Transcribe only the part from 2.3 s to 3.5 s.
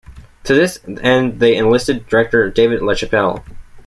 David LaChapelle.